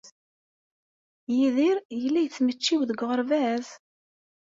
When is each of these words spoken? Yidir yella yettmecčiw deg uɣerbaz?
Yidir 1.35 1.77
yella 2.01 2.19
yettmecčiw 2.21 2.81
deg 2.85 2.99
uɣerbaz? 3.03 3.67